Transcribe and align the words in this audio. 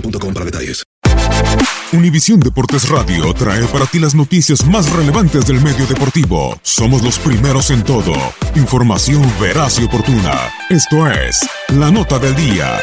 boostmobile.com 0.00 0.34
para 0.34 0.44
detalles. 0.44 0.82
Univisión 1.92 2.40
Deportes 2.40 2.88
Radio 2.88 3.32
trae 3.32 3.64
para 3.66 3.86
ti 3.86 3.98
las 3.98 4.14
noticias 4.14 4.66
más 4.66 4.90
relevantes 4.92 5.46
del 5.46 5.60
medio 5.60 5.86
deportivo. 5.86 6.58
Somos 6.62 7.02
los 7.02 7.18
primeros 7.18 7.70
en 7.70 7.84
todo. 7.84 8.12
Información 8.54 9.22
veraz 9.40 9.78
y 9.78 9.84
oportuna. 9.84 10.50
Esto 10.68 11.08
es 11.10 11.48
La 11.68 11.90
Nota 11.90 12.18
del 12.18 12.34
Día. 12.34 12.80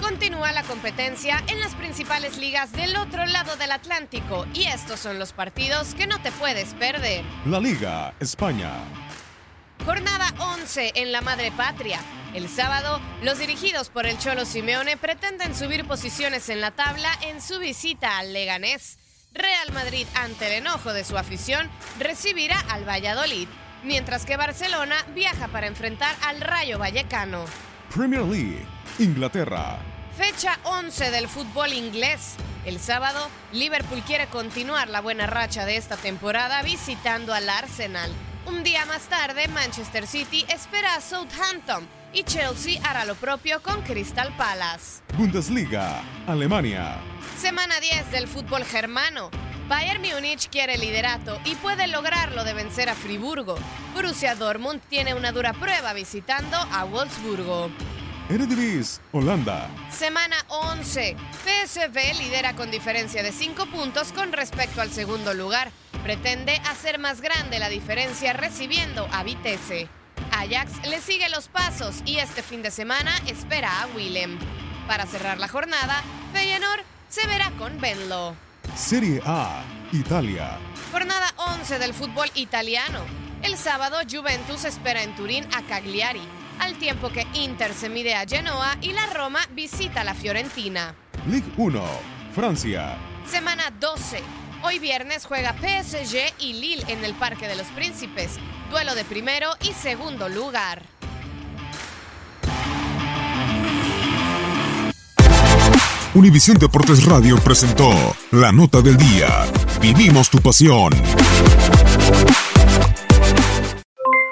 Continúa 0.00 0.52
la 0.52 0.62
competencia 0.62 1.42
en 1.48 1.60
las 1.60 1.74
principales 1.74 2.38
ligas 2.38 2.72
del 2.72 2.96
otro 2.96 3.26
lado 3.26 3.56
del 3.56 3.72
Atlántico 3.72 4.46
y 4.54 4.64
estos 4.64 5.00
son 5.00 5.18
los 5.18 5.32
partidos 5.32 5.94
que 5.94 6.06
no 6.06 6.20
te 6.22 6.30
puedes 6.32 6.74
perder. 6.74 7.24
La 7.44 7.58
Liga 7.58 8.14
España. 8.20 8.70
Jornada 9.84 10.34
11 10.38 10.92
en 10.96 11.10
la 11.10 11.22
Madre 11.22 11.50
Patria. 11.52 12.00
El 12.34 12.48
sábado, 12.48 13.00
los 13.22 13.38
dirigidos 13.38 13.88
por 13.88 14.06
el 14.06 14.18
Cholo 14.18 14.44
Simeone 14.44 14.96
pretenden 14.96 15.54
subir 15.54 15.86
posiciones 15.86 16.48
en 16.48 16.60
la 16.60 16.70
tabla 16.70 17.08
en 17.22 17.40
su 17.40 17.58
visita 17.58 18.18
al 18.18 18.32
Leganés. 18.32 18.98
Real 19.32 19.72
Madrid, 19.72 20.06
ante 20.14 20.48
el 20.48 20.52
enojo 20.64 20.92
de 20.92 21.04
su 21.04 21.16
afición, 21.16 21.70
recibirá 21.98 22.60
al 22.68 22.86
Valladolid, 22.86 23.48
mientras 23.82 24.26
que 24.26 24.36
Barcelona 24.36 24.96
viaja 25.14 25.48
para 25.48 25.66
enfrentar 25.66 26.14
al 26.22 26.40
Rayo 26.40 26.78
Vallecano. 26.78 27.44
Premier 27.94 28.22
League. 28.22 28.64
Inglaterra. 28.98 29.78
Fecha 30.16 30.58
11 30.64 31.10
del 31.10 31.26
fútbol 31.26 31.72
inglés. 31.72 32.34
El 32.66 32.78
sábado, 32.78 33.28
Liverpool 33.52 34.02
quiere 34.02 34.26
continuar 34.26 34.88
la 34.88 35.00
buena 35.00 35.26
racha 35.26 35.64
de 35.64 35.76
esta 35.76 35.96
temporada 35.96 36.62
visitando 36.62 37.32
al 37.32 37.48
Arsenal. 37.48 38.12
Un 38.46 38.62
día 38.62 38.86
más 38.86 39.02
tarde, 39.02 39.48
Manchester 39.48 40.06
City 40.06 40.44
espera 40.48 40.94
a 40.94 41.00
Southampton 41.00 41.86
y 42.12 42.24
Chelsea 42.24 42.80
hará 42.84 43.04
lo 43.04 43.14
propio 43.14 43.62
con 43.62 43.82
Crystal 43.82 44.34
Palace. 44.36 45.02
Bundesliga. 45.16 46.02
Alemania. 46.26 46.96
Semana 47.38 47.78
10 47.80 48.10
del 48.10 48.28
fútbol 48.28 48.64
germano. 48.64 49.30
Bayern 49.68 50.02
Múnich 50.02 50.48
quiere 50.48 50.78
liderato 50.78 51.38
y 51.44 51.54
puede 51.56 51.86
lograrlo 51.86 52.42
de 52.42 52.54
vencer 52.54 52.88
a 52.88 52.94
Friburgo. 52.94 53.56
Borussia 53.94 54.34
Dortmund 54.34 54.80
tiene 54.88 55.14
una 55.14 55.30
dura 55.32 55.52
prueba 55.52 55.92
visitando 55.92 56.56
a 56.56 56.84
Wolfsburgo. 56.84 57.70
Eredivisie. 58.28 59.00
Holanda. 59.12 59.68
Semana 59.90 60.36
11. 60.48 61.16
PSV 61.44 62.18
lidera 62.18 62.54
con 62.54 62.70
diferencia 62.70 63.22
de 63.22 63.32
5 63.32 63.66
puntos 63.66 64.12
con 64.12 64.32
respecto 64.32 64.80
al 64.80 64.90
segundo 64.90 65.34
lugar. 65.34 65.70
Pretende 66.10 66.60
hacer 66.68 66.98
más 66.98 67.20
grande 67.20 67.60
la 67.60 67.68
diferencia 67.68 68.32
recibiendo 68.32 69.06
a 69.12 69.22
Vitesse. 69.22 69.86
Ajax 70.32 70.84
le 70.88 71.00
sigue 71.00 71.28
los 71.28 71.46
pasos 71.46 72.02
y 72.04 72.16
este 72.16 72.42
fin 72.42 72.62
de 72.62 72.72
semana 72.72 73.12
espera 73.28 73.80
a 73.80 73.86
Willem. 73.94 74.36
Para 74.88 75.06
cerrar 75.06 75.38
la 75.38 75.46
jornada, 75.46 76.02
Feyenoord 76.32 76.82
se 77.08 77.24
verá 77.28 77.52
con 77.52 77.80
Venlo. 77.80 78.34
Serie 78.74 79.22
A. 79.24 79.62
Italia. 79.92 80.58
Jornada 80.90 81.32
11 81.36 81.78
del 81.78 81.94
fútbol 81.94 82.28
italiano. 82.34 83.04
El 83.44 83.56
sábado 83.56 83.98
Juventus 84.10 84.64
espera 84.64 85.04
en 85.04 85.14
Turín 85.14 85.46
a 85.54 85.62
Cagliari, 85.62 86.22
al 86.58 86.76
tiempo 86.78 87.10
que 87.10 87.24
Inter 87.34 87.72
se 87.72 87.88
mide 87.88 88.16
a 88.16 88.26
Genoa 88.26 88.76
y 88.80 88.94
la 88.94 89.06
Roma 89.06 89.46
visita 89.52 90.02
la 90.02 90.14
Fiorentina. 90.14 90.92
Ligue 91.28 91.52
1. 91.56 91.84
Francia. 92.34 92.96
Semana 93.28 93.70
12. 93.78 94.39
Hoy 94.62 94.78
viernes 94.78 95.24
juega 95.24 95.54
PSG 95.54 96.34
y 96.38 96.52
Lille 96.52 96.84
en 96.88 97.02
el 97.02 97.14
Parque 97.14 97.48
de 97.48 97.56
los 97.56 97.66
Príncipes. 97.68 98.38
Duelo 98.70 98.94
de 98.94 99.04
primero 99.04 99.48
y 99.62 99.72
segundo 99.72 100.28
lugar. 100.28 100.82
Univisión 106.12 106.58
Deportes 106.58 107.06
Radio 107.06 107.38
presentó 107.38 107.90
La 108.32 108.52
Nota 108.52 108.82
del 108.82 108.98
Día. 108.98 109.28
Vivimos 109.80 110.28
tu 110.28 110.38
pasión. 110.38 110.92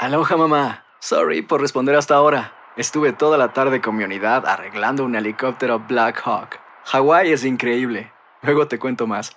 Aloha 0.00 0.36
mamá. 0.38 0.84
Sorry 1.00 1.42
por 1.42 1.60
responder 1.60 1.96
hasta 1.96 2.14
ahora. 2.14 2.54
Estuve 2.78 3.12
toda 3.12 3.36
la 3.36 3.52
tarde 3.52 3.82
con 3.82 3.96
mi 3.96 4.04
unidad 4.04 4.46
arreglando 4.46 5.04
un 5.04 5.16
helicóptero 5.16 5.80
Black 5.80 6.22
Hawk. 6.24 6.58
Hawái 6.84 7.30
es 7.30 7.44
increíble. 7.44 8.10
Luego 8.40 8.68
te 8.68 8.78
cuento 8.78 9.06
más. 9.06 9.36